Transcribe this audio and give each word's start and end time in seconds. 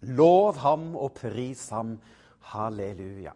Lov 0.00 0.58
ham 0.62 0.94
og 0.96 1.14
pris 1.18 1.68
ham. 1.74 1.96
Halleluja. 2.52 3.34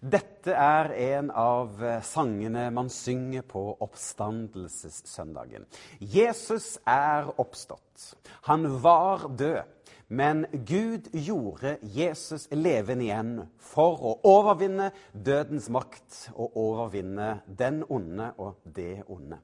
Dette 0.00 0.54
er 0.56 0.94
en 0.96 1.28
av 1.36 1.82
sangene 2.08 2.70
man 2.72 2.88
synger 2.92 3.44
på 3.44 3.62
oppstandelsessøndagen. 3.84 5.66
Jesus 6.00 6.78
er 6.88 7.28
oppstått. 7.40 8.14
Han 8.48 8.64
var 8.82 9.28
død. 9.28 9.76
Men 10.10 10.42
Gud 10.66 11.06
gjorde 11.14 11.76
Jesus 11.82 12.48
levende 12.50 13.04
igjen 13.06 13.36
for 13.62 14.00
å 14.02 14.16
overvinne 14.26 14.88
dødens 15.14 15.68
makt 15.70 16.24
og 16.32 16.56
overvinne 16.58 17.28
den 17.46 17.84
onde 17.86 18.32
og 18.42 18.58
det 18.64 19.04
onde. 19.06 19.38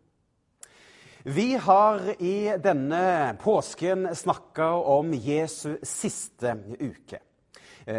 Vi 1.28 1.54
har 1.54 2.22
i 2.22 2.56
denne 2.62 3.36
påsken 3.42 4.16
snakka 4.16 4.68
om 4.70 5.14
Jesu 5.14 5.78
siste 5.82 6.52
uke. 6.78 7.18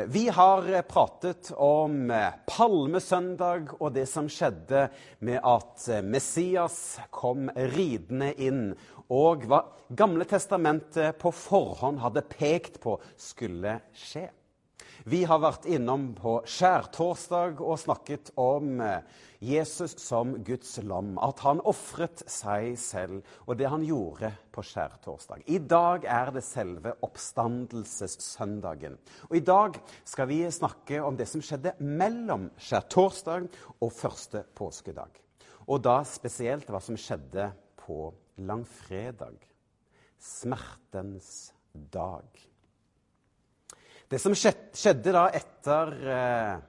Vi 0.07 0.29
har 0.29 0.81
pratet 0.87 1.49
om 1.51 2.07
palmesøndag 2.47 3.73
og 3.81 3.91
det 3.97 4.05
som 4.07 4.29
skjedde 4.31 4.85
med 5.19 5.43
at 5.43 5.89
Messias 6.07 6.79
kom 7.11 7.51
ridende 7.75 8.31
inn, 8.39 8.63
og 9.11 9.43
hva 9.51 9.65
Gamle 9.91 10.23
testamentet 10.23 11.19
på 11.19 11.35
forhånd 11.35 11.99
hadde 12.07 12.23
pekt 12.31 12.79
på 12.79 12.95
skulle 13.19 13.81
skje. 13.91 14.29
Vi 15.07 15.21
har 15.23 15.39
vært 15.39 15.63
innom 15.71 16.09
på 16.17 16.33
skjærtorsdag 16.51 17.61
og 17.63 17.77
snakket 17.79 18.33
om 18.35 18.81
Jesus 19.39 19.93
som 20.03 20.33
Guds 20.43 20.73
lam. 20.83 21.13
At 21.23 21.39
han 21.45 21.61
ofret 21.63 22.25
seg 22.27 22.73
selv, 22.81 23.21
og 23.47 23.55
det 23.55 23.69
han 23.71 23.85
gjorde 23.87 24.33
på 24.51 24.65
skjærtorsdag. 24.67 25.45
I 25.47 25.61
dag 25.63 26.03
er 26.11 26.33
det 26.35 26.43
selve 26.43 26.91
oppstandelsessøndagen. 27.07 28.97
Og 29.29 29.37
i 29.39 29.45
dag 29.47 29.79
skal 30.03 30.27
vi 30.27 30.41
snakke 30.51 30.99
om 30.99 31.15
det 31.15 31.29
som 31.31 31.45
skjedde 31.45 31.77
mellom 31.79 32.49
skjærtorsdag 32.59 33.47
og 33.79 33.95
første 33.95 34.43
påskedag. 34.59 35.23
Og 35.71 35.87
da 35.87 36.01
spesielt 36.03 36.67
hva 36.67 36.83
som 36.83 36.99
skjedde 36.99 37.47
på 37.79 38.11
langfredag. 38.43 39.39
Smertens 40.19 41.53
dag. 41.95 42.27
Det 44.07 44.19
som 44.23 44.35
skjedde 44.37 45.11
da 45.11 45.25
etter 45.35 45.89
eh, 46.07 46.59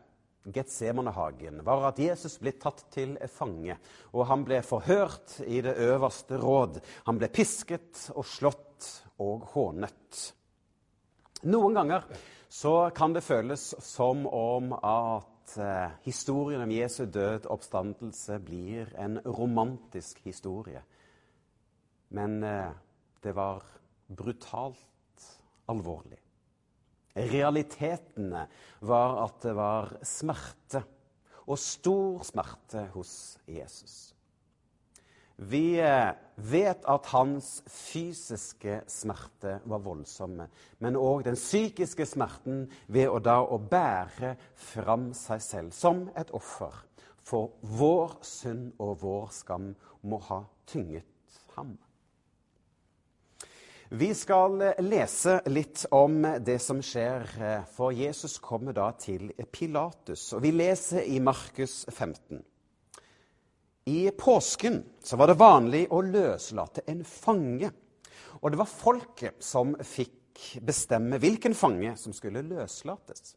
Getsemanehagen, 0.49 1.61
var 1.63 1.85
at 1.91 2.01
Jesus 2.03 2.39
ble 2.43 2.55
tatt 2.59 2.83
til 2.95 3.15
fange. 3.31 3.77
Og 4.15 4.27
han 4.27 4.43
ble 4.47 4.59
forhørt 4.67 5.37
i 5.47 5.61
det 5.63 5.77
øverste 5.85 6.41
råd. 6.41 6.81
Han 7.07 7.21
ble 7.21 7.31
pisket 7.31 8.09
og 8.17 8.27
slått 8.27 8.89
og 9.23 9.47
hånet. 9.53 10.23
Noen 11.47 11.79
ganger 11.79 12.07
så 12.51 12.91
kan 12.97 13.15
det 13.15 13.23
føles 13.23 13.71
som 13.85 14.25
om 14.27 14.73
at 14.75 15.59
eh, 15.63 15.99
historien 16.09 16.65
om 16.65 16.75
Jesu 16.75 17.05
død 17.07 17.47
oppstandelse 17.55 18.41
blir 18.43 18.91
en 18.99 19.21
romantisk 19.23 20.25
historie. 20.27 20.83
Men 22.19 22.41
eh, 22.43 22.73
det 23.23 23.37
var 23.37 23.63
brutalt 24.09 25.29
alvorlig. 25.69 26.19
Realitetene 27.17 28.45
var 28.87 29.17
at 29.25 29.41
det 29.43 29.55
var 29.57 29.97
smerte, 30.07 30.85
og 31.49 31.59
stor 31.59 32.23
smerte 32.29 32.85
hos 32.93 33.13
Jesus. 33.49 34.13
Vi 35.39 35.79
vet 35.79 36.87
at 36.91 37.07
hans 37.13 37.63
fysiske 37.71 38.81
smerte 38.91 39.61
var 39.71 39.83
voldsomme, 39.85 40.49
men 40.83 40.99
òg 40.99 41.23
den 41.29 41.39
psykiske 41.39 42.09
smerten 42.11 42.65
ved 42.91 43.07
å 43.07 43.21
da 43.23 43.39
å 43.47 43.61
bære 43.63 44.35
fram 44.59 45.13
seg 45.15 45.43
selv 45.45 45.77
som 45.79 46.09
et 46.19 46.35
offer. 46.35 46.75
For 47.23 47.55
vår 47.63 48.19
synd 48.27 48.73
og 48.83 48.99
vår 49.05 49.31
skam 49.37 49.71
må 50.03 50.19
ha 50.27 50.43
tynget 50.67 51.07
ham. 51.55 51.77
Vi 53.91 54.11
skal 54.15 54.61
lese 54.85 55.39
litt 55.49 55.87
om 55.97 56.21
det 56.45 56.59
som 56.61 56.83
skjer, 56.85 57.25
for 57.73 57.95
Jesus 57.97 58.35
kommer 58.45 58.75
da 58.77 58.91
til 59.01 59.31
Pilatus. 59.49 60.27
Og 60.37 60.43
vi 60.45 60.51
leser 60.53 61.07
i 61.09 61.17
Markus 61.25 61.87
15. 61.89 62.43
I 63.89 64.11
påsken 64.13 64.83
så 65.01 65.17
var 65.17 65.31
det 65.31 65.39
vanlig 65.41 65.87
å 65.89 66.03
løslate 66.05 66.85
en 66.93 67.01
fange. 67.09 67.71
Og 68.43 68.53
det 68.53 68.61
var 68.61 68.69
folket 68.69 69.41
som 69.41 69.73
fikk 69.81 70.61
bestemme 70.61 71.17
hvilken 71.23 71.57
fange 71.57 71.95
som 71.97 72.13
skulle 72.13 72.45
løslates. 72.45 73.33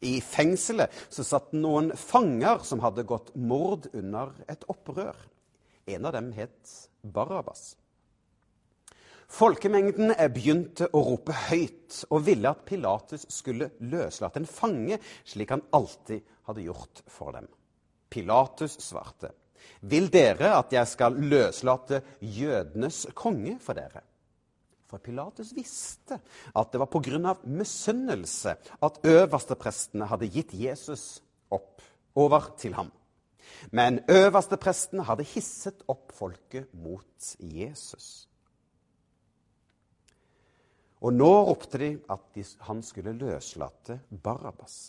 I 0.00 0.22
fengselet 0.24 0.96
så 1.12 1.26
satt 1.26 1.52
noen 1.52 1.90
fanger 1.92 2.64
som 2.64 2.80
hadde 2.80 3.04
gått 3.04 3.34
mord 3.36 3.90
under 3.92 4.32
et 4.48 4.64
opprør. 4.72 5.20
En 5.92 6.08
av 6.08 6.16
dem 6.16 6.32
het 6.32 6.72
Barabas. 7.02 7.74
Folkemengden 9.28 10.14
begynte 10.32 10.88
å 10.96 11.02
rope 11.04 11.34
høyt 11.50 12.02
og 12.08 12.24
ville 12.26 12.48
at 12.48 12.64
Pilatus 12.68 13.26
skulle 13.32 13.70
løslate 13.84 14.40
en 14.40 14.48
fange, 14.48 14.96
slik 15.28 15.52
han 15.52 15.66
alltid 15.76 16.24
hadde 16.48 16.64
gjort 16.64 17.02
for 17.12 17.36
dem. 17.36 17.48
Pilatus 18.08 18.78
svarte, 18.80 19.34
'Vil 19.82 20.08
dere 20.10 20.54
at 20.56 20.72
jeg 20.72 20.86
skal 20.88 21.12
løslate 21.12 22.00
jødenes 22.20 23.06
konge 23.14 23.58
for 23.60 23.74
dere?' 23.74 24.02
For 24.88 24.98
Pilatus 24.98 25.52
visste 25.52 26.16
at 26.56 26.72
det 26.72 26.80
var 26.80 26.88
pga. 26.88 27.36
misunnelse 27.44 28.56
at 28.82 28.98
øversteprestene 29.04 30.06
hadde 30.06 30.30
gitt 30.32 30.54
Jesus 30.54 31.20
opp 31.50 31.82
over 32.16 32.54
til 32.56 32.74
ham. 32.74 32.90
Men 33.70 34.00
øversteprestene 34.08 35.04
hadde 35.04 35.24
hisset 35.24 35.82
opp 35.88 36.12
folket 36.12 36.72
mot 36.72 37.36
Jesus. 37.38 38.27
Og 41.04 41.14
nå 41.14 41.30
ropte 41.46 41.78
de 41.80 41.90
at 42.10 42.24
de, 42.34 42.44
han 42.66 42.80
skulle 42.82 43.14
løslate 43.18 44.00
Barabas. 44.10 44.88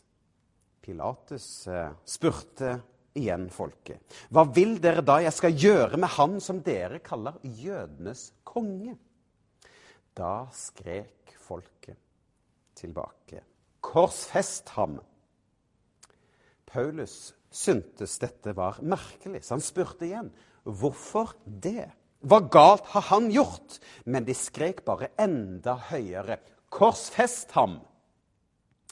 Pilatus 0.81 1.67
eh, 1.69 1.91
spurte 2.07 2.73
igjen 3.19 3.49
folket. 3.53 4.01
Hva 4.33 4.45
vil 4.55 4.77
dere 4.81 5.03
da 5.05 5.19
jeg 5.21 5.35
skal 5.35 5.57
gjøre 5.57 5.99
med 6.01 6.13
han 6.15 6.39
som 6.41 6.63
dere 6.65 7.01
kaller 7.05 7.37
jødenes 7.43 8.29
konge? 8.47 8.95
Da 10.17 10.47
skrek 10.55 11.35
folket 11.43 11.99
tilbake. 12.79 13.43
Korsfest 13.83 14.73
ham! 14.75 14.97
Paulus 16.69 17.33
syntes 17.49 18.19
dette 18.21 18.53
var 18.57 18.81
merkelig, 18.85 19.41
så 19.45 19.55
han 19.57 19.63
spurte 19.65 20.05
igjen. 20.05 20.29
Hvorfor 20.63 21.33
det? 21.45 21.87
Hva 22.19 22.39
galt 22.51 22.89
har 22.93 23.05
han 23.13 23.29
gjort? 23.31 23.79
Men 24.03 24.25
de 24.27 24.35
skrek 24.35 24.83
bare 24.87 25.13
enda 25.19 25.77
høyere. 25.89 26.39
Korsfest 26.69 27.55
ham! 27.55 27.79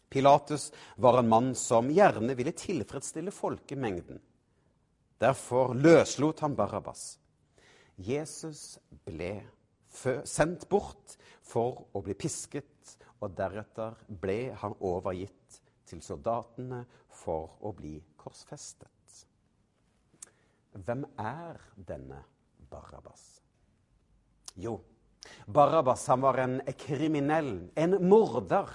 Pilatus 0.09 0.71
var 0.95 1.19
en 1.19 1.27
mann 1.27 1.49
som 1.55 1.89
gjerne 1.91 2.35
ville 2.39 2.55
tilfredsstille 2.55 3.33
folkemengden. 3.35 4.21
Derfor 5.19 5.73
løslot 5.75 6.39
han 6.45 6.55
Barabas. 6.55 7.17
Jesus 7.97 8.77
ble 9.03 9.33
sendt 10.23 10.67
bort 10.69 11.17
for 11.43 11.87
å 11.91 12.03
bli 12.05 12.15
pisket, 12.15 12.95
og 13.19 13.33
deretter 13.35 13.97
ble 14.07 14.53
han 14.61 14.75
overgitt 14.85 15.59
til 15.89 16.03
soldatene 16.05 16.83
for 17.09 17.57
å 17.65 17.73
bli 17.75 17.97
korsfestet. 18.19 19.23
Hvem 20.77 21.03
er 21.17 21.57
denne 21.75 22.21
Barabas? 22.69 23.41
Jo, 24.55 24.79
Barabas 25.45 26.07
han 26.07 26.21
var 26.21 26.37
en 26.43 26.59
kriminell, 26.77 27.69
en 27.75 27.97
morder. 28.09 28.69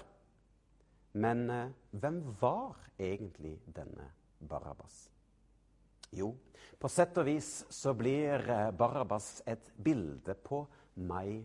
Men 1.12 1.50
eh, 1.50 1.72
hvem 1.90 2.22
var 2.40 2.76
egentlig 2.98 3.58
denne 3.66 4.08
Barabas? 4.38 5.08
Jo, 6.12 6.32
på 6.78 6.88
sett 6.92 7.16
og 7.20 7.28
vis 7.28 7.50
så 7.72 7.92
blir 7.96 8.42
Barabbas 8.76 8.76
Barabas 8.78 9.28
et 9.48 9.70
bilde 9.76 10.34
på 10.34 10.64
meg 11.08 11.40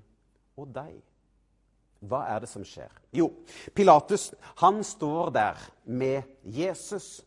og 0.58 0.72
deg. 0.76 0.98
Hva 2.08 2.24
er 2.30 2.44
det 2.44 2.50
som 2.52 2.66
skjer? 2.68 2.92
Jo, 3.16 3.30
Pilatus 3.74 4.30
han 4.62 4.84
står 4.86 5.32
der 5.34 5.62
med 5.86 6.28
Jesus, 6.44 7.22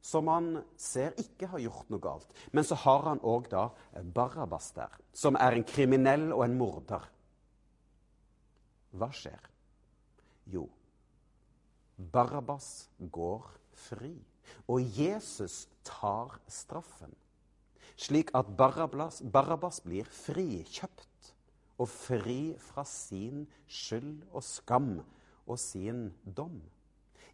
som 0.00 0.28
han 0.32 0.50
ser 0.80 1.14
ikke 1.20 1.50
har 1.52 1.62
gjort 1.62 1.90
noe 1.92 2.02
galt. 2.02 2.34
Men 2.52 2.64
så 2.64 2.78
har 2.84 3.04
han 3.10 3.22
òg 3.26 3.50
da 3.52 3.68
Barabas 4.02 4.70
der, 4.76 4.92
som 5.12 5.36
er 5.36 5.56
en 5.56 5.66
kriminell 5.68 6.30
og 6.32 6.44
en 6.46 6.58
morder. 6.58 7.04
Hva 8.96 9.10
skjer? 9.14 9.42
Jo, 10.50 10.64
Barabas 12.00 12.88
går 13.12 13.44
fri, 13.76 14.14
og 14.66 14.80
Jesus 14.96 15.68
tar 15.86 16.40
straffen. 16.48 17.12
Slik 18.00 18.32
at 18.34 18.48
Barabas, 18.56 19.20
Barabas 19.20 19.82
blir 19.84 20.08
frikjøpt 20.08 21.32
og 21.80 21.88
fri 21.88 22.54
fra 22.60 22.84
sin 22.88 23.44
skyld 23.68 24.24
og 24.32 24.44
skam 24.44 24.94
og 25.46 25.58
sin 25.60 26.08
dom. 26.24 26.60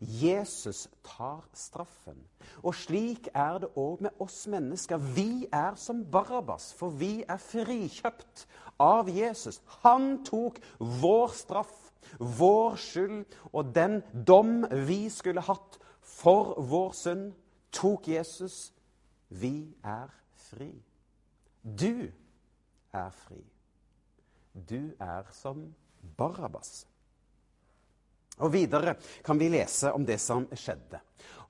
Jesus 0.01 0.89
tar 1.05 1.45
straffen. 1.55 2.19
Og 2.63 2.75
slik 2.75 3.29
er 3.35 3.59
det 3.63 3.71
òg 3.77 4.03
med 4.05 4.21
oss 4.21 4.47
mennesker. 4.51 4.97
Vi 4.97 5.47
er 5.53 5.75
som 5.81 6.05
Barabas, 6.05 6.73
for 6.77 6.93
vi 6.93 7.25
er 7.29 7.41
frikjøpt 7.41 8.47
av 8.83 9.09
Jesus. 9.09 9.61
Han 9.85 10.25
tok 10.25 10.61
vår 10.79 11.33
straff, 11.35 11.75
vår 12.19 12.77
skyld, 12.81 13.25
og 13.53 13.75
den 13.75 14.03
dom 14.27 14.65
vi 14.87 15.07
skulle 15.11 15.45
hatt 15.45 15.79
for 16.07 16.55
vår 16.63 16.93
synd, 16.95 17.33
tok 17.73 18.09
Jesus. 18.09 18.73
Vi 19.29 19.75
er 19.85 20.13
fri. 20.49 20.71
Du 21.63 22.07
er 22.93 23.11
fri. 23.11 23.43
Du 24.55 24.93
er 25.01 25.27
som 25.33 25.75
Barabas. 26.17 26.87
Og 28.45 28.53
Videre 28.53 28.97
kan 29.25 29.39
vi 29.41 29.49
lese 29.53 29.93
om 29.97 30.05
det 30.05 30.19
som 30.21 30.45
skjedde. 30.53 31.01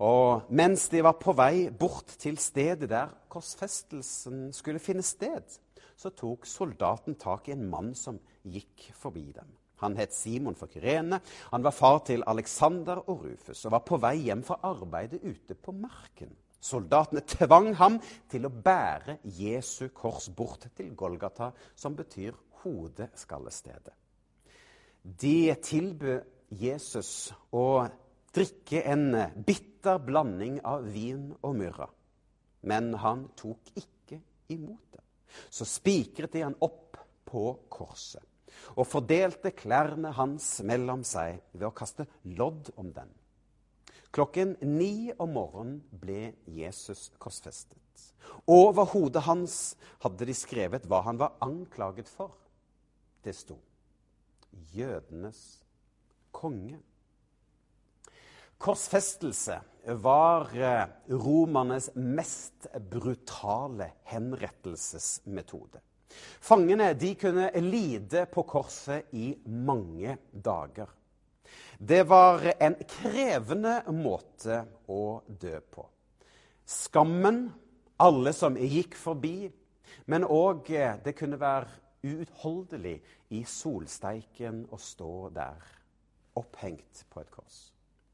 Og 0.06 0.50
Mens 0.54 0.88
de 0.92 1.02
var 1.02 1.16
på 1.18 1.34
vei 1.36 1.68
bort 1.70 2.18
til 2.20 2.38
stedet 2.38 2.90
der 2.90 3.14
korsfestelsen 3.32 4.50
skulle 4.54 4.82
finne 4.82 5.02
sted, 5.02 5.58
så 5.96 6.12
tok 6.12 6.46
soldaten 6.46 7.16
tak 7.16 7.48
i 7.48 7.54
en 7.56 7.64
mann 7.70 7.94
som 7.96 8.18
gikk 8.44 8.90
forbi 8.94 9.30
dem. 9.32 9.48
Han 9.80 9.96
het 9.96 10.14
Simon 10.14 10.56
for 10.56 10.72
Kyrene. 10.72 11.20
Han 11.52 11.64
var 11.64 11.74
far 11.74 11.98
til 12.06 12.24
Alexander 12.26 13.02
og 13.10 13.24
Rufus 13.24 13.64
og 13.66 13.74
var 13.74 13.84
på 13.84 13.98
vei 14.00 14.16
hjem 14.28 14.44
fra 14.44 14.60
arbeidet 14.64 15.20
ute 15.24 15.56
på 15.56 15.74
marken. 15.76 16.32
Soldatene 16.60 17.22
tvang 17.28 17.74
ham 17.76 17.98
til 18.30 18.48
å 18.48 18.52
bære 18.52 19.18
Jesu 19.36 19.88
kors 19.94 20.30
bort 20.32 20.64
til 20.76 20.94
Golgata, 20.96 21.50
som 21.76 21.96
betyr 21.96 22.32
hodeskallestedet. 22.62 23.92
De 25.04 25.54
tilbød 25.62 26.35
Jesus 26.48 27.32
å 27.50 27.86
drikke 28.36 28.82
en 28.86 29.08
bitter 29.46 29.98
blanding 30.04 30.60
av 30.66 30.86
vin 30.92 31.30
og 31.40 31.56
myrra, 31.58 31.88
men 32.68 32.92
han 33.02 33.26
tok 33.38 33.72
ikke 33.74 34.20
imot 34.52 34.94
det. 34.94 35.02
Så 35.50 35.66
spikret 35.68 36.32
de 36.32 36.44
han 36.46 36.56
opp 36.62 36.98
på 37.26 37.48
korset 37.72 38.22
og 38.76 38.86
fordelte 38.88 39.52
klærne 39.52 40.14
hans 40.16 40.60
mellom 40.64 41.02
seg 41.04 41.42
ved 41.52 41.66
å 41.68 41.74
kaste 41.76 42.06
lodd 42.38 42.70
om 42.80 42.88
den. 42.94 43.10
Klokken 44.14 44.54
ni 44.62 45.12
om 45.20 45.34
morgenen 45.36 45.82
ble 45.90 46.30
Jesus 46.48 47.10
korsfestet. 47.20 47.76
Over 48.48 48.88
hodet 48.94 49.26
hans 49.26 49.76
hadde 50.02 50.28
de 50.28 50.34
skrevet 50.36 50.86
hva 50.88 51.02
han 51.04 51.20
var 51.20 51.36
anklaget 51.44 52.08
for 52.08 52.32
det 53.26 53.34
sto 53.36 53.58
jødenes 54.72 55.40
konge. 56.36 56.78
Korsfestelse 58.60 59.58
var 60.02 60.52
eh, 60.56 60.86
romernes 61.12 61.90
mest 61.94 62.68
brutale 62.90 63.90
henrettelsesmetode. 64.08 65.82
Fangene 66.40 66.92
de 66.96 67.12
kunne 67.20 67.50
lide 67.60 68.24
på 68.32 68.46
korset 68.48 69.12
i 69.12 69.34
mange 69.44 70.16
dager. 70.32 70.88
Det 71.78 72.02
var 72.08 72.40
en 72.56 72.78
krevende 72.88 73.82
måte 73.92 74.62
å 74.88 75.20
dø 75.28 75.58
på. 75.60 75.84
Skammen, 76.66 77.44
alle 78.00 78.32
som 78.34 78.56
gikk 78.56 78.96
forbi, 78.98 79.50
men 80.10 80.24
òg 80.24 80.70
eh, 80.72 80.96
det 81.04 81.14
kunne 81.18 81.38
være 81.40 81.84
uutholdelig 82.06 82.96
i 83.36 83.42
solsteiken 83.48 84.64
å 84.72 84.78
stå 84.80 85.12
der, 85.34 85.75
opphengt 86.36 87.04
på 87.10 87.22
et 87.22 87.32
kors. 87.32 87.58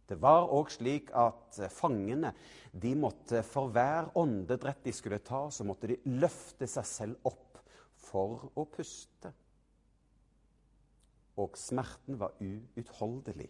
Det 0.09 0.19
var 0.21 0.51
òg 0.53 0.71
slik 0.75 1.13
at 1.17 1.61
fangene 1.73 2.33
de 2.73 2.93
måtte 2.99 3.43
for 3.47 3.73
hver 3.73 4.11
åndedrett 4.19 4.83
de 4.85 4.93
skulle 4.95 5.23
ta, 5.25 5.47
så 5.51 5.65
måtte 5.65 5.89
de 5.93 6.01
løfte 6.21 6.69
seg 6.69 6.89
selv 6.89 7.29
opp 7.29 7.61
for 8.03 8.51
å 8.59 8.67
puste. 8.69 9.33
Og 11.41 11.57
smerten 11.57 12.19
var 12.21 12.37
uutholdelig. 12.43 13.49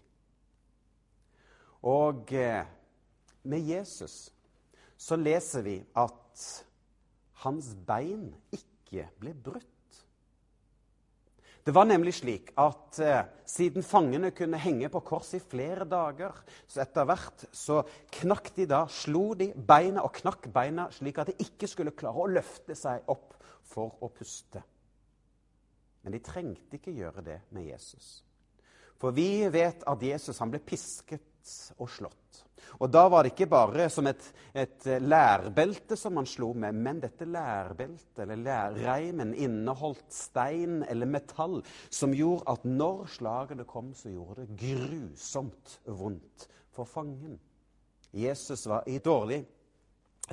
Og 1.91 2.31
eh, 2.39 2.63
med 3.43 3.67
Jesus 3.67 4.31
så 4.95 5.19
leser 5.19 5.65
vi 5.67 5.77
at 5.99 6.45
hans 7.43 7.73
bein 7.87 8.29
ikke 8.55 9.09
ble 9.19 9.35
brutt. 9.35 9.72
Det 11.63 11.75
var 11.75 11.87
nemlig 11.87 12.17
slik 12.17 12.51
at 12.59 12.99
eh, 12.99 13.21
siden 13.47 13.85
fangene 13.87 14.33
kunne 14.35 14.59
henge 14.59 14.89
på 14.91 15.03
kors 15.07 15.31
i 15.37 15.39
flere 15.39 15.87
dager, 15.87 16.35
så 16.67 16.83
etter 16.83 17.07
hvert 17.07 17.45
så 17.55 17.77
knakk 18.19 18.51
de 18.57 18.67
da, 18.67 18.81
slo 18.91 19.29
de 19.39 19.53
beina 19.55 20.03
og 20.03 20.11
knakk 20.17 20.49
beina 20.55 20.89
slik 20.91 21.21
at 21.23 21.31
de 21.31 21.37
ikke 21.47 21.71
skulle 21.71 21.95
klare 21.95 22.25
å 22.25 22.33
løfte 22.33 22.75
seg 22.79 23.07
opp 23.15 23.39
for 23.71 24.03
å 24.03 24.11
puste. 24.11 24.65
Men 26.03 26.17
de 26.17 26.23
trengte 26.27 26.81
ikke 26.81 26.97
gjøre 26.97 27.23
det 27.23 27.39
med 27.55 27.71
Jesus. 27.71 28.25
For 28.99 29.15
vi 29.15 29.47
vet 29.55 29.87
at 29.87 30.03
Jesus 30.03 30.43
han 30.43 30.51
ble 30.51 30.59
pisket 30.67 31.23
og 31.79 31.91
slått. 31.91 32.43
Og 32.81 32.89
da 32.91 33.03
var 33.11 33.25
det 33.25 33.35
ikke 33.35 33.51
bare 33.53 33.89
som 33.93 34.07
et, 34.09 34.23
et 34.57 34.87
lærbelte 35.03 35.97
som 35.99 36.15
man 36.17 36.29
slo 36.29 36.53
med, 36.57 36.77
men 36.79 37.03
dette 37.03 37.27
lærbeltet, 37.29 38.23
eller 38.25 38.41
lærreimen, 38.41 39.35
inneholdt 39.35 40.07
stein 40.15 40.81
eller 40.89 41.11
metall 41.11 41.61
som 41.91 42.15
gjorde 42.17 42.49
at 42.55 42.67
når 42.69 43.07
slagene 43.19 43.67
kom, 43.69 43.93
så 43.95 44.13
gjorde 44.15 44.47
det 44.47 44.61
grusomt 44.63 45.79
vondt 45.85 46.49
for 46.73 46.89
fangen. 46.89 47.37
Jesus 48.13 48.67
var 48.69 48.89
i 48.89 48.99
dårlig 49.05 49.43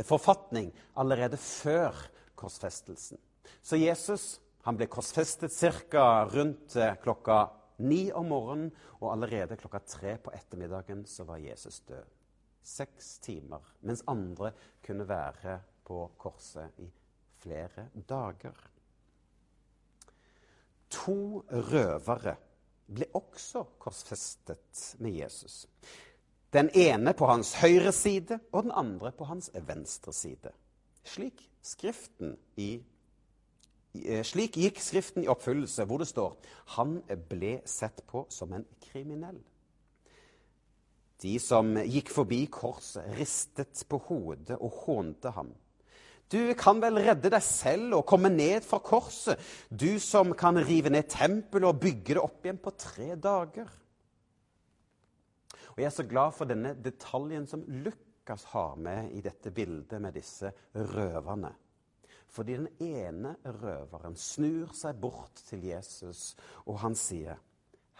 forfatning 0.06 0.72
allerede 1.00 1.38
før 1.40 1.96
korsfestelsen. 2.40 3.20
Så 3.62 3.80
Jesus 3.80 4.38
han 4.68 4.78
ble 4.78 4.90
korsfestet 4.92 5.54
ca. 5.90 6.26
rundt 6.30 6.76
eh, 6.76 6.98
klokka 7.02 7.48
ni 7.80 8.10
om 8.12 8.30
morgenen, 8.32 8.72
og 9.00 9.14
allerede 9.14 9.58
klokka 9.60 9.82
tre 9.86 10.18
på 10.22 10.34
ettermiddagen 10.36 11.06
så 11.08 11.26
var 11.28 11.42
Jesus 11.44 11.82
død. 11.88 12.18
Seks 12.64 13.18
timer, 13.24 13.64
mens 13.82 14.04
andre 14.08 14.52
kunne 14.86 15.08
være 15.08 15.60
på 15.88 16.04
korset 16.18 16.82
i 16.84 16.90
flere 17.40 17.88
dager. 18.10 18.60
To 20.90 21.44
røvere 21.50 22.36
ble 22.90 23.08
også 23.18 23.64
korsfestet 23.80 24.96
med 25.00 25.20
Jesus. 25.22 25.64
Den 26.54 26.72
ene 26.74 27.14
på 27.14 27.28
hans 27.30 27.54
høyre 27.62 27.94
side 27.94 28.40
og 28.52 28.66
den 28.66 28.74
andre 28.74 29.12
på 29.14 29.28
hans 29.30 29.52
venstre 29.54 30.14
side. 30.14 30.52
Slik 31.06 31.46
Skriften 31.62 32.38
i 32.58 32.80
slik 34.26 34.58
gikk 34.58 34.82
Skriften 34.82 35.24
i 35.26 35.30
oppfyllelse, 35.32 35.86
hvor 35.86 36.02
det 36.02 36.10
står 36.10 36.36
han 36.76 37.00
ble 37.30 37.60
sett 37.70 38.04
på 38.10 38.26
som 38.34 38.54
en 38.58 38.66
kriminell. 38.90 39.40
De 41.20 41.34
som 41.44 41.74
gikk 41.84 42.12
forbi 42.14 42.46
korset, 42.52 43.04
ristet 43.18 43.82
på 43.92 44.00
hodet 44.08 44.56
og 44.60 44.86
hånte 44.86 45.34
ham. 45.36 45.52
Du 46.30 46.54
kan 46.54 46.78
vel 46.82 47.00
redde 47.02 47.32
deg 47.34 47.42
selv 47.44 47.98
og 47.98 48.06
komme 48.08 48.30
ned 48.30 48.62
fra 48.64 48.78
korset, 48.86 49.40
du 49.70 49.98
som 50.00 50.36
kan 50.38 50.60
rive 50.62 50.92
ned 50.94 51.10
tempelet 51.10 51.68
og 51.68 51.80
bygge 51.82 52.16
det 52.16 52.22
opp 52.22 52.46
igjen 52.46 52.62
på 52.62 52.76
tre 52.78 53.16
dager. 53.18 53.72
Og 55.74 55.82
Jeg 55.82 55.90
er 55.90 55.96
så 55.96 56.06
glad 56.06 56.36
for 56.38 56.50
denne 56.50 56.76
detaljen 56.78 57.48
som 57.50 57.66
Lukas 57.66 58.46
har 58.54 58.78
med 58.78 59.10
i 59.18 59.24
dette 59.26 59.52
bildet 59.52 60.02
med 60.02 60.14
disse 60.14 60.54
røverne. 60.76 61.52
Fordi 62.30 62.56
den 62.58 62.68
ene 62.80 63.36
røveren 63.46 64.16
snur 64.16 64.74
seg 64.78 65.00
bort 65.02 65.42
til 65.50 65.64
Jesus, 65.66 66.36
og 66.66 66.80
han 66.80 66.96
sier, 66.96 67.40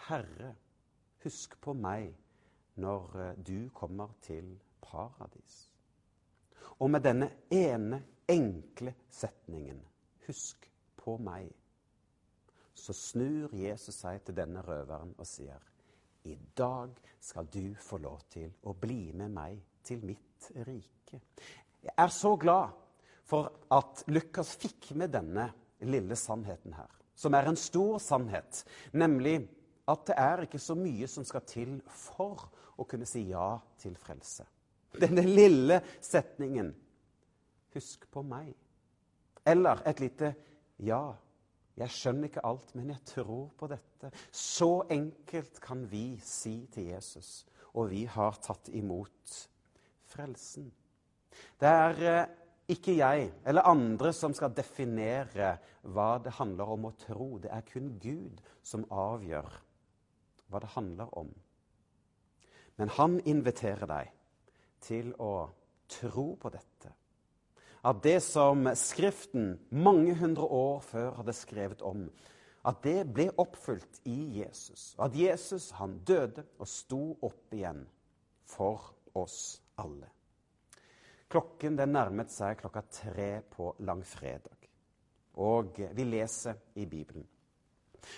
'Herre, 0.06 0.54
husk 1.24 1.58
på 1.60 1.72
meg 1.74 2.14
når 2.76 3.16
eh, 3.20 3.36
du 3.46 3.70
kommer 3.74 4.14
til 4.22 4.60
paradis.' 4.82 5.70
Og 6.78 6.90
med 6.90 7.00
denne 7.00 7.30
ene 7.50 8.04
enkle 8.28 8.94
setningen, 9.10 9.82
'Husk 10.26 10.70
på 10.96 11.16
meg', 11.16 11.56
så 12.74 12.92
snur 12.92 13.56
Jesus 13.56 13.94
seg 13.94 14.22
til 14.24 14.36
denne 14.36 14.62
røveren 14.62 15.14
og 15.18 15.26
sier, 15.26 15.58
i 16.24 16.38
dag 16.56 16.94
skal 17.20 17.46
du 17.46 17.74
få 17.74 17.98
lov 17.98 18.20
til 18.30 18.52
å 18.62 18.72
bli 18.72 19.12
med 19.12 19.28
meg 19.32 19.60
til 19.84 20.04
mitt 20.04 20.50
rike. 20.66 21.20
Jeg 21.82 21.94
er 21.96 22.08
så 22.12 22.36
glad 22.36 22.68
for 23.30 23.50
at 23.70 24.02
Lukas 24.10 24.54
fikk 24.58 24.90
med 24.98 25.14
denne 25.14 25.50
lille 25.86 26.16
sannheten 26.18 26.74
her, 26.76 26.90
som 27.14 27.34
er 27.36 27.48
en 27.48 27.58
stor 27.58 28.00
sannhet, 28.02 28.64
nemlig 28.92 29.38
at 29.90 30.06
det 30.10 30.16
er 30.18 30.44
ikke 30.46 30.60
så 30.62 30.76
mye 30.78 31.08
som 31.10 31.26
skal 31.26 31.44
til 31.48 31.78
for 31.88 32.48
å 32.80 32.86
kunne 32.88 33.08
si 33.08 33.26
ja 33.30 33.54
til 33.80 33.96
frelse. 34.00 34.46
Denne 34.90 35.22
lille 35.22 35.80
setningen 36.02 36.74
'Husk 37.70 38.08
på 38.10 38.22
meg', 38.26 38.56
eller 39.46 39.82
et 39.86 40.00
lite 40.00 40.34
'ja'. 40.80 41.14
Jeg 41.76 41.90
skjønner 41.90 42.28
ikke 42.28 42.44
alt, 42.44 42.74
men 42.74 42.90
jeg 42.90 43.04
tror 43.06 43.50
på 43.56 43.66
dette. 43.70 44.10
Så 44.32 44.82
enkelt 44.90 45.60
kan 45.60 45.86
vi 45.90 46.20
si 46.22 46.66
til 46.72 46.90
Jesus, 46.90 47.46
og 47.74 47.90
vi 47.90 48.04
har 48.04 48.36
tatt 48.42 48.68
imot 48.68 49.48
frelsen. 50.04 50.72
Det 51.60 51.68
er 51.68 52.02
eh, 52.02 52.26
ikke 52.72 52.94
jeg 52.98 53.30
eller 53.46 53.68
andre 53.68 54.12
som 54.16 54.34
skal 54.36 54.54
definere 54.56 55.56
hva 55.82 56.14
det 56.22 56.36
handler 56.38 56.72
om 56.74 56.88
å 56.88 56.94
tro. 57.00 57.28
Det 57.42 57.50
er 57.52 57.66
kun 57.66 57.94
Gud 58.02 58.40
som 58.62 58.86
avgjør 58.90 59.50
hva 60.50 60.62
det 60.62 60.72
handler 60.74 61.12
om. 61.18 61.30
Men 62.80 62.92
han 62.96 63.18
inviterer 63.28 63.86
deg 63.90 64.12
til 64.80 65.12
å 65.20 65.50
tro 65.90 66.26
på 66.40 66.52
dette. 66.54 66.94
At 67.84 68.02
det 68.04 68.18
som 68.24 68.68
Skriften 68.76 69.54
mange 69.70 70.14
hundre 70.20 70.44
år 70.44 70.80
før 70.84 71.14
hadde 71.20 71.36
skrevet 71.36 71.82
om, 71.82 72.06
at 72.68 72.82
det 72.84 73.06
ble 73.08 73.30
oppfylt 73.40 74.02
i 74.04 74.18
Jesus. 74.40 74.94
At 75.00 75.16
Jesus 75.16 75.70
han 75.78 75.98
døde 76.04 76.44
og 76.58 76.68
sto 76.68 77.16
opp 77.24 77.54
igjen 77.56 77.86
for 78.44 78.92
oss 79.16 79.60
alle. 79.80 80.10
Klokken 81.30 81.76
den 81.78 81.92
nærmet 81.94 82.32
seg 82.34 82.58
klokka 82.58 82.82
tre 82.90 83.28
på 83.52 83.74
langfredag, 83.86 84.70
og 85.38 85.76
vi 85.94 86.06
leser 86.06 86.58
i 86.74 86.86
Bibelen. 86.90 87.26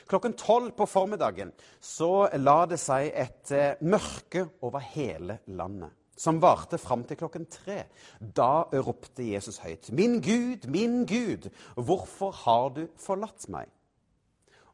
Klokken 0.08 0.36
tolv 0.38 0.70
på 0.78 0.86
formiddagen 0.86 1.50
så 1.82 2.28
la 2.38 2.62
det 2.70 2.78
seg 2.80 3.10
et 3.10 3.52
eh, 3.52 3.82
mørke 3.82 4.46
over 4.62 4.84
hele 4.94 5.40
landet 5.58 5.90
som 6.22 6.38
varte 6.40 6.78
fram 6.78 7.02
til 7.08 7.18
klokken 7.18 7.46
tre. 7.50 7.84
Da 8.20 8.64
ropte 8.72 9.24
Jesus 9.26 9.58
høyt, 9.58 9.90
'Min 9.90 10.20
Gud, 10.22 10.68
min 10.68 11.06
Gud, 11.06 11.50
hvorfor 11.74 12.30
har 12.44 12.68
du 12.68 12.86
forlatt 12.96 13.48
meg?' 13.48 13.72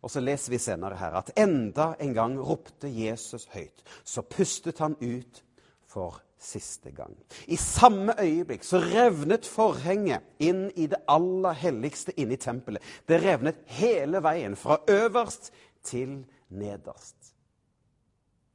Og 0.03 0.11
så 0.11 0.21
leser 0.21 0.53
vi 0.53 0.59
senere 0.59 0.97
her 0.97 1.17
at 1.19 1.33
enda 1.37 1.95
en 1.99 2.15
gang 2.15 2.39
ropte 2.39 2.89
Jesus 2.89 3.49
høyt. 3.51 3.83
Så 4.05 4.23
pustet 4.23 4.79
han 4.79 4.95
ut 5.01 5.43
for 5.89 6.21
siste 6.39 6.93
gang. 6.95 7.17
I 7.47 7.57
samme 7.57 8.15
øyeblikk 8.21 8.65
så 8.65 8.81
revnet 8.83 9.47
forhenget 9.49 10.27
inn 10.39 10.69
i 10.77 10.87
det 10.87 11.01
aller 11.11 11.57
helligste 11.59 12.15
inne 12.21 12.37
i 12.37 12.41
tempelet. 12.41 12.85
Det 13.09 13.19
revnet 13.25 13.65
hele 13.79 14.23
veien, 14.23 14.57
fra 14.57 14.79
øverst 14.89 15.51
til 15.83 16.21
nederst. 16.49 17.35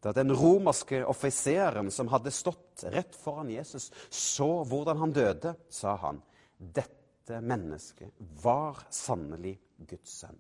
Da 0.03 0.11
den 0.11 0.33
romerske 0.35 1.05
offiseren 1.07 1.91
som 1.91 2.09
hadde 2.11 2.31
stått 2.31 2.83
rett 2.91 3.15
foran 3.15 3.51
Jesus, 3.51 3.89
så 4.09 4.63
hvordan 4.67 4.99
han 4.99 5.15
døde, 5.15 5.55
sa 5.71 5.95
han, 6.01 6.19
dette 6.57 7.39
mennesket 7.39 8.11
var 8.43 8.83
sannelig 8.91 9.55
Guds 9.87 10.19
sønn. 10.23 10.39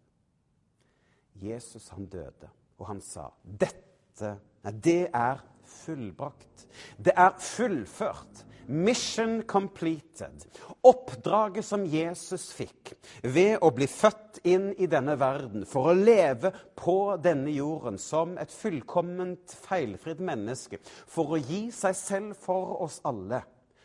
Jesus, 1.43 1.87
han 1.95 2.05
døde, 2.11 2.49
og 2.77 2.87
han 2.91 2.99
sa, 3.01 3.29
dette, 3.43 4.35
det 4.83 5.07
er 5.15 5.39
fullbrakt. 5.83 6.65
Det 6.97 7.13
er 7.15 7.37
fullført. 7.39 8.45
Mission 8.67 9.41
completed. 9.43 10.45
Oppdraget 10.81 11.65
som 11.67 11.83
Jesus 11.85 12.47
fikk 12.55 12.93
ved 13.23 13.57
å 13.59 13.73
bli 13.75 13.89
født 13.91 14.39
inn 14.47 14.69
i 14.79 14.87
denne 14.87 15.17
verden 15.19 15.65
for 15.67 15.91
å 15.91 15.97
leve 15.97 16.53
på 16.79 17.17
denne 17.19 17.51
jorden 17.51 17.99
som 17.99 18.37
et 18.39 18.53
fullkomment 18.55 19.55
feilfritt 19.65 20.23
menneske, 20.23 20.79
for 20.83 21.35
å 21.35 21.41
gi 21.41 21.65
seg 21.75 21.97
selv 21.99 22.39
for 22.39 22.77
oss 22.85 23.01
alle, 23.07 23.43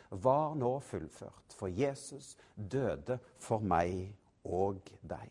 var 0.09 0.55
nå 0.57 0.77
fullført. 0.81 1.57
For 1.59 1.67
Jesus 1.67 2.37
døde 2.55 3.19
for 3.43 3.59
meg 3.59 4.13
og 4.47 4.79
deg. 5.03 5.27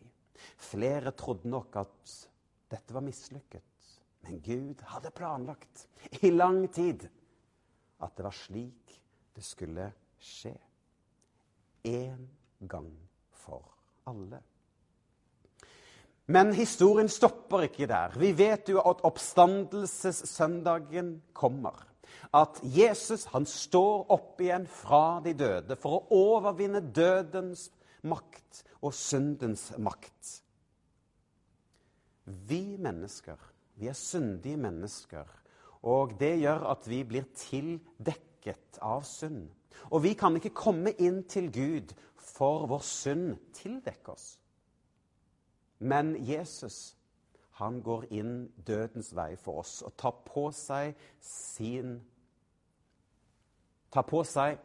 Flere 0.60 1.14
trodde 1.16 1.48
nok 1.48 1.80
at 1.80 2.18
dette 2.68 2.94
var 2.94 3.04
mislykket. 3.06 3.64
Men 4.26 4.40
Gud 4.44 4.82
hadde 4.90 5.14
planlagt 5.14 5.86
i 6.22 6.30
lang 6.30 6.72
tid 6.72 7.08
at 8.02 8.16
det 8.16 8.24
var 8.24 8.34
slik 8.34 8.96
det 9.36 9.44
skulle 9.46 9.92
skje. 10.18 10.56
En 11.86 12.26
gang 12.66 12.90
for 13.30 13.62
alle. 14.10 14.40
Men 16.28 16.50
historien 16.52 17.08
stopper 17.08 17.62
ikke 17.68 17.86
der. 17.88 18.12
Vi 18.18 18.32
vet 18.36 18.68
jo 18.68 18.82
at 18.84 19.00
oppstandelsessøndagen 19.06 21.22
kommer. 21.32 21.86
At 22.34 22.60
Jesus 22.62 23.24
han 23.32 23.46
står 23.48 24.12
opp 24.12 24.40
igjen 24.42 24.66
fra 24.68 25.20
de 25.24 25.32
døde 25.38 25.76
for 25.80 25.96
å 25.96 26.06
overvinne 26.18 26.80
dødens 26.82 27.70
makt 28.02 28.64
og 28.82 28.94
syndens 28.94 29.72
makt. 29.80 30.42
Vi 32.26 32.76
mennesker 32.76 33.38
vi 33.78 33.88
er 33.90 33.96
syndige 33.96 34.58
mennesker, 34.60 35.28
og 35.86 36.16
det 36.18 36.34
gjør 36.40 36.66
at 36.72 36.88
vi 36.90 37.04
blir 37.06 37.28
tildekket 37.38 38.80
av 38.82 39.04
synd. 39.06 39.46
Og 39.94 40.02
vi 40.02 40.14
kan 40.18 40.34
ikke 40.36 40.56
komme 40.56 40.92
inn 40.98 41.22
til 41.30 41.52
Gud, 41.54 41.94
for 42.18 42.66
vår 42.68 42.82
synd 42.84 43.36
tildekker 43.56 44.12
oss. 44.12 44.28
Men 45.78 46.16
Jesus, 46.26 46.96
han 47.58 47.80
går 47.82 48.08
inn 48.14 48.48
dødens 48.66 49.12
vei 49.16 49.32
for 49.38 49.62
oss 49.62 49.80
og 49.86 49.94
tar 49.98 50.18
på 50.26 50.48
seg 50.54 50.98
sin 51.24 51.98
Tar 53.88 54.04
på 54.04 54.18
seg 54.28 54.58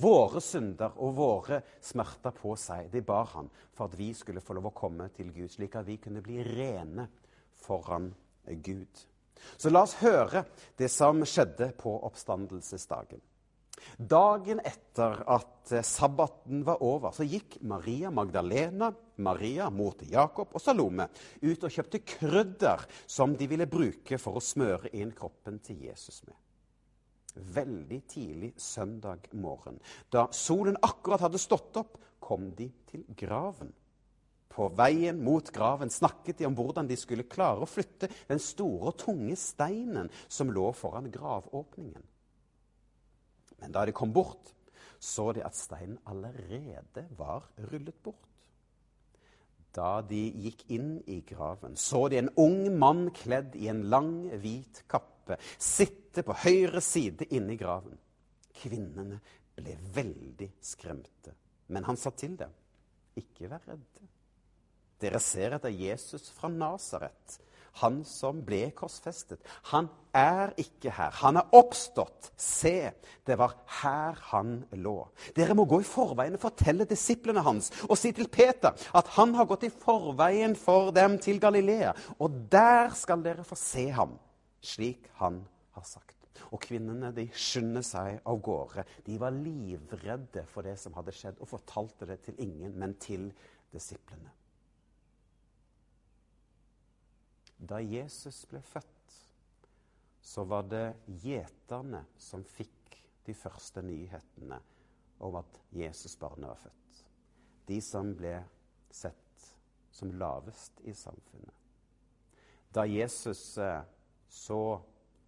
våre 0.00 0.40
synder 0.40 0.94
og 1.04 1.10
våre 1.18 1.58
smerter 1.84 2.32
på 2.32 2.54
seg. 2.56 2.86
Det 2.88 3.02
bar 3.04 3.28
han 3.34 3.50
for 3.76 3.90
at 3.90 3.96
vi 3.98 4.06
skulle 4.16 4.40
få 4.40 4.56
lov 4.56 4.70
å 4.70 4.76
komme 4.76 5.10
til 5.12 5.28
Gud, 5.34 5.50
slik 5.52 5.76
at 5.76 5.84
vi 5.84 5.98
kunne 6.00 6.22
bli 6.24 6.40
rene 6.46 7.04
foran 7.60 8.08
Gud. 8.08 8.27
Gud. 8.54 9.04
Så 9.56 9.70
la 9.70 9.84
oss 9.86 9.98
høre 10.02 10.44
det 10.78 10.90
som 10.92 11.22
skjedde 11.26 11.72
på 11.78 11.92
oppstandelsesdagen. 12.08 13.20
Dagen 13.96 14.60
etter 14.66 15.20
at 15.30 15.72
sabbaten 15.86 16.64
var 16.66 16.82
over, 16.82 17.12
så 17.14 17.26
gikk 17.26 17.60
Maria 17.68 18.10
Magdalena, 18.10 18.90
Maria 19.22 19.68
mor 19.70 19.94
til 19.98 20.12
Jakob 20.14 20.54
og 20.54 20.62
Salome 20.62 21.08
ut 21.42 21.64
og 21.64 21.72
kjøpte 21.72 22.02
krydder 22.06 22.84
som 23.06 23.36
de 23.38 23.48
ville 23.50 23.68
bruke 23.70 24.18
for 24.18 24.38
å 24.38 24.44
smøre 24.44 24.92
inn 24.98 25.14
kroppen 25.16 25.60
til 25.64 25.86
Jesus 25.88 26.22
med. 26.26 26.36
Veldig 27.54 28.00
tidlig 28.10 28.52
søndag 28.58 29.28
morgen, 29.38 29.78
da 30.10 30.26
solen 30.34 30.78
akkurat 30.82 31.28
hadde 31.28 31.42
stått 31.42 31.76
opp, 31.78 31.98
kom 32.18 32.50
de 32.58 32.66
til 32.88 33.04
graven. 33.16 33.70
På 34.48 34.68
veien 34.74 35.18
mot 35.22 35.50
graven 35.54 35.90
snakket 35.92 36.40
de 36.40 36.46
om 36.48 36.56
hvordan 36.58 36.88
de 36.88 36.96
skulle 36.98 37.28
klare 37.30 37.62
å 37.64 37.70
flytte 37.70 38.10
den 38.28 38.40
store 38.42 38.92
og 38.92 39.00
tunge 39.00 39.36
steinen 39.38 40.08
som 40.26 40.50
lå 40.52 40.70
foran 40.76 41.10
gravåpningen. 41.12 42.06
Men 43.58 43.74
da 43.74 43.84
de 43.86 43.94
kom 43.94 44.12
bort, 44.14 44.54
så 44.98 45.32
de 45.32 45.44
at 45.46 45.56
steinen 45.56 45.98
allerede 46.10 47.06
var 47.18 47.46
rullet 47.70 48.02
bort. 48.02 48.24
Da 49.74 50.00
de 50.02 50.20
gikk 50.42 50.64
inn 50.74 50.96
i 51.06 51.20
graven, 51.26 51.76
så 51.76 52.08
de 52.08 52.18
en 52.22 52.32
ung 52.40 52.64
mann 52.80 53.10
kledd 53.14 53.54
i 53.58 53.68
en 53.70 53.84
lang, 53.92 54.12
hvit 54.40 54.82
kappe 54.90 55.36
sitte 55.60 56.24
på 56.26 56.34
høyre 56.44 56.80
side 56.82 57.28
inne 57.36 57.54
i 57.54 57.60
graven. 57.60 57.98
Kvinnene 58.58 59.20
ble 59.58 59.76
veldig 59.94 60.48
skremte, 60.64 61.34
men 61.74 61.86
han 61.86 61.98
sa 62.00 62.10
til 62.16 62.34
dem, 62.40 62.54
ikke 63.18 63.50
vær 63.50 63.66
redde. 63.68 64.08
Dere 64.98 65.20
ser 65.22 65.54
etter 65.56 65.74
Jesus 65.74 66.30
fra 66.34 66.50
Nasaret, 66.50 67.38
han 67.78 68.00
som 68.06 68.40
ble 68.42 68.72
korsfestet. 68.74 69.38
Han 69.70 69.86
er 70.16 70.50
ikke 70.58 70.90
her. 70.90 71.14
Han 71.20 71.38
er 71.38 71.52
oppstått. 71.54 72.32
Se, 72.34 72.90
det 73.26 73.36
var 73.38 73.54
her 73.82 74.18
han 74.32 74.56
lå. 74.80 74.96
Dere 75.36 75.54
må 75.54 75.68
gå 75.68 75.78
i 75.84 75.86
forveien 75.86 76.34
og 76.34 76.42
fortelle 76.42 76.88
disiplene 76.90 77.44
hans 77.46 77.70
og 77.86 77.94
si 78.00 78.10
til 78.16 78.30
Peter 78.32 78.74
at 78.98 79.12
han 79.14 79.36
har 79.38 79.46
gått 79.50 79.68
i 79.68 79.72
forveien 79.72 80.56
for 80.58 80.90
dem 80.96 81.18
til 81.22 81.38
Galilea, 81.42 81.94
og 82.18 82.46
der 82.50 82.90
skal 82.98 83.22
dere 83.22 83.46
få 83.46 83.58
se 83.58 83.88
ham, 83.94 84.16
slik 84.58 85.06
han 85.20 85.44
har 85.76 85.86
sagt. 85.86 86.16
Og 86.50 86.62
kvinnene 86.64 87.12
de 87.14 87.28
skynder 87.36 87.84
seg 87.84 88.18
av 88.26 88.40
gårde. 88.42 88.84
De 89.06 89.18
var 89.20 89.34
livredde 89.36 90.46
for 90.48 90.66
det 90.66 90.78
som 90.80 90.96
hadde 90.96 91.14
skjedd, 91.14 91.38
og 91.44 91.50
fortalte 91.50 92.08
det 92.08 92.22
til 92.24 92.42
ingen, 92.42 92.72
men 92.78 92.96
til 93.02 93.28
disiplene. 93.74 94.32
Da 97.58 97.80
Jesus 97.82 98.44
ble 98.50 98.62
født, 98.62 99.14
så 100.22 100.44
var 100.44 100.66
det 100.70 100.86
gjeterne 101.22 102.04
som 102.20 102.44
fikk 102.46 102.98
de 103.26 103.34
første 103.34 103.82
nyhetene 103.82 104.58
om 105.24 105.38
at 105.40 105.58
Jesusbarnet 105.74 106.48
var 106.48 106.60
født. 106.62 107.00
De 107.68 107.80
som 107.84 108.12
ble 108.16 108.36
sett 108.94 109.48
som 109.90 110.12
lavest 110.14 110.80
i 110.86 110.94
samfunnet. 110.94 111.54
Da 112.74 112.84
Jesus 112.86 113.58
eh, 113.58 113.82
så 114.28 114.60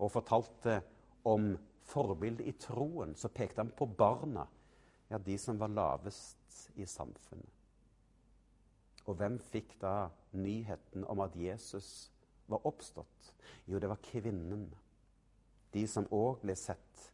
og 0.01 0.13
fortalte 0.13 0.81
om 1.29 1.53
forbildet 1.91 2.47
i 2.47 2.55
troen, 2.61 3.17
så 3.17 3.29
pekte 3.33 3.65
han 3.65 3.73
på 3.77 3.89
barna, 3.99 4.47
ja, 5.11 5.19
de 5.19 5.37
som 5.39 5.59
var 5.61 5.73
lavest 5.75 6.71
i 6.79 6.87
samfunnet. 6.87 7.57
Og 9.09 9.17
hvem 9.19 9.41
fikk 9.43 9.75
da 9.81 10.11
nyheten 10.37 11.05
om 11.11 11.21
at 11.25 11.35
Jesus 11.37 12.11
var 12.51 12.67
oppstått? 12.69 13.33
Jo, 13.67 13.79
det 13.79 13.91
var 13.91 14.01
kvinnen. 14.05 14.69
De 15.71 15.85
som 15.89 16.09
òg 16.11 16.43
ble 16.43 16.57
sett 16.59 17.11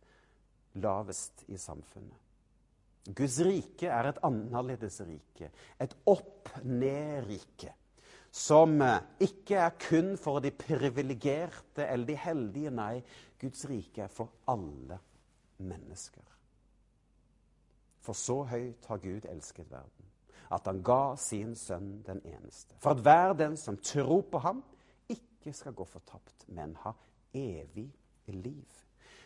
lavest 0.81 1.45
i 1.53 1.59
samfunnet. 1.61 2.23
Guds 3.07 3.39
rike 3.47 3.87
er 3.87 4.09
et 4.09 4.23
annerledes 4.27 4.99
rike, 5.07 5.51
et 5.79 5.93
opp-ned-rike. 6.11 7.73
Som 8.37 8.81
eh, 8.85 8.99
ikke 9.23 9.61
er 9.63 9.77
kun 9.81 10.17
for 10.21 10.43
de 10.45 10.51
privilegerte 10.53 11.87
eller 11.87 12.11
de 12.11 12.17
heldige. 12.21 12.73
Nei, 12.75 12.99
Guds 13.41 13.63
rike 13.71 14.03
er 14.05 14.13
for 14.13 14.35
alle 14.51 14.99
mennesker. 15.63 16.25
For 18.05 18.19
så 18.19 18.43
høyt 18.51 18.91
har 18.91 19.01
Gud 19.03 19.25
elsket 19.31 19.71
verden, 19.71 20.11
at 20.53 20.67
han 20.69 20.83
ga 20.85 21.17
sin 21.19 21.55
sønn 21.59 22.03
den 22.07 22.21
eneste. 22.27 22.77
For 22.83 22.95
at 22.95 23.03
hver 23.03 23.33
den 23.39 23.57
som 23.59 23.79
tror 23.83 24.27
på 24.31 24.43
ham, 24.45 24.61
ikke 25.47 25.59
skal 25.59 25.77
gå 25.79 25.85
fortapt, 25.87 26.47
men 26.49 26.75
ha 26.83 26.93
evig 27.35 27.87
liv. 28.27 28.83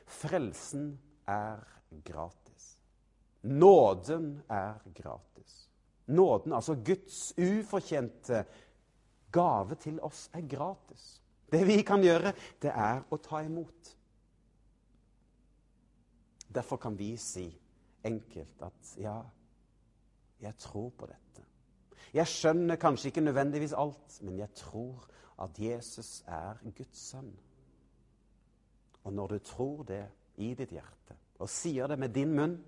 Frelsen 0.06 0.92
er 1.28 1.62
gratis. 2.04 2.76
Nåden 3.42 4.42
er 4.48 4.82
gratis. 4.94 5.68
Nåden, 6.06 6.52
altså 6.52 6.74
Guds 6.74 7.32
ufortjente 7.38 8.44
gave 9.32 9.74
til 9.80 10.00
oss, 10.00 10.28
er 10.34 10.40
gratis. 10.40 11.22
Det 11.50 11.66
vi 11.66 11.80
kan 11.82 12.02
gjøre, 12.02 12.34
det 12.62 12.70
er 12.74 13.02
å 13.10 13.18
ta 13.22 13.40
imot. 13.46 13.94
Derfor 16.50 16.76
kan 16.82 16.98
vi 16.98 17.14
si 17.16 17.46
enkelt 18.04 18.62
at 18.66 18.94
ja, 18.98 19.16
jeg 20.42 20.56
tror 20.58 20.90
på 20.98 21.06
dette. 21.06 21.46
Jeg 22.12 22.26
skjønner 22.26 22.78
kanskje 22.80 23.10
ikke 23.10 23.22
nødvendigvis 23.22 23.74
alt, 23.78 24.18
men 24.26 24.38
jeg 24.42 24.50
tror 24.58 25.06
at 25.40 25.58
Jesus 25.58 26.22
er 26.26 26.60
Guds 26.76 26.98
sønn. 27.10 27.32
Og 29.04 29.12
når 29.12 29.26
du 29.26 29.38
tror 29.38 29.82
det 29.88 30.04
i 30.36 30.54
ditt 30.54 30.72
hjerte 30.74 31.16
og 31.40 31.48
sier 31.48 31.88
det 31.88 31.98
med 31.98 32.12
din 32.14 32.34
munn, 32.36 32.58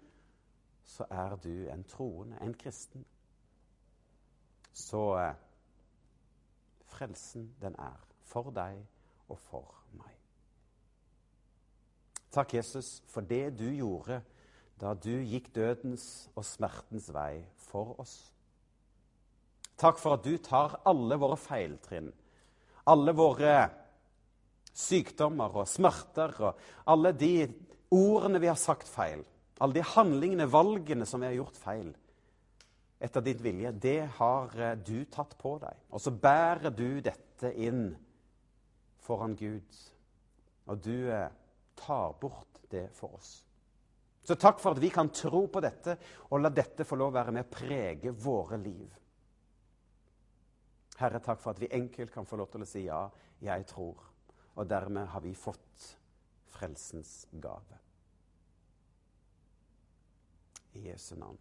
så 0.85 1.05
er 1.11 1.37
du 1.37 1.69
en 1.71 1.85
troende, 1.85 2.39
en 2.41 2.55
kristen. 2.55 3.05
Så 4.73 5.03
eh, 5.21 5.35
frelsen, 6.89 7.55
den 7.61 7.77
er 7.79 8.01
for 8.25 8.51
deg 8.51 8.81
og 9.29 9.39
for 9.39 9.75
meg. 9.99 10.17
Takk, 12.33 12.55
Jesus, 12.55 13.03
for 13.13 13.21
det 13.21 13.59
du 13.59 13.69
gjorde 13.69 14.23
da 14.81 14.95
du 14.95 15.21
gikk 15.21 15.53
dødens 15.55 16.31
og 16.35 16.45
smertens 16.49 17.11
vei 17.15 17.45
for 17.61 17.93
oss. 18.01 18.33
Takk 19.79 20.01
for 20.01 20.17
at 20.17 20.25
du 20.25 20.37
tar 20.43 20.81
alle 20.89 21.19
våre 21.21 21.37
feiltrinn, 21.39 22.11
alle 22.91 23.15
våre 23.15 23.57
sykdommer 24.73 25.61
og 25.63 25.69
smerter 25.69 26.33
og 26.43 26.63
alle 26.91 27.13
de 27.17 27.35
ordene 27.93 28.41
vi 28.43 28.51
har 28.51 28.59
sagt 28.61 28.89
feil, 28.89 29.23
alle 29.61 29.77
de 29.77 29.85
handlingene, 29.95 30.49
valgene 30.51 31.07
som 31.07 31.23
vi 31.23 31.29
har 31.31 31.39
gjort 31.43 31.61
feil 31.61 31.93
etter 33.03 33.25
ditt 33.27 33.41
vilje, 33.43 33.73
det 33.83 34.01
har 34.19 34.53
eh, 34.55 34.77
du 34.79 35.05
tatt 35.11 35.35
på 35.39 35.57
deg. 35.63 35.79
Og 35.91 36.03
så 36.03 36.13
bærer 36.15 36.71
du 36.71 37.01
dette 37.03 37.51
inn 37.59 37.89
foran 39.03 39.35
Gud, 39.35 39.79
og 40.71 40.85
du 40.85 41.11
eh, 41.11 41.27
tar 41.79 42.15
bort 42.23 42.63
det 42.71 42.87
for 42.95 43.19
oss. 43.19 43.41
Så 44.23 44.39
takk 44.39 44.61
for 44.63 44.77
at 44.77 44.83
vi 44.83 44.93
kan 44.95 45.11
tro 45.11 45.49
på 45.51 45.61
dette 45.65 45.97
og 46.31 46.45
la 46.45 46.53
dette 46.55 46.87
få 46.87 46.95
lov 46.99 47.11
å 47.11 47.17
være 47.17 47.35
med 47.35 47.49
å 47.49 47.55
prege 47.57 48.13
våre 48.15 48.61
liv. 48.63 48.87
Herre, 51.03 51.19
takk 51.19 51.41
for 51.43 51.51
at 51.51 51.61
vi 51.61 51.71
enkelt 51.75 52.13
kan 52.15 52.27
få 52.29 52.39
lov 52.39 52.53
til 52.53 52.63
å 52.63 52.69
si 52.69 52.85
ja, 52.87 53.03
jeg 53.43 53.67
tror. 53.67 53.99
Og 54.55 54.69
dermed 54.71 55.09
har 55.11 55.25
vi 55.25 55.33
fått 55.35 55.87
frelsens 56.53 57.25
gave. 57.43 57.81
I 60.79 60.87
Jesu 60.87 61.17
navn. 61.19 61.41